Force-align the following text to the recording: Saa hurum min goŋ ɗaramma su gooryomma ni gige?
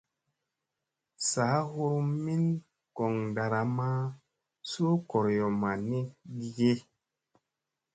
Saa 1.29 1.59
hurum 1.71 2.09
min 2.23 2.41
goŋ 2.95 3.13
ɗaramma 3.35 3.89
su 4.69 4.83
gooryomma 5.09 5.71
ni 5.87 5.99
gige? 6.39 6.71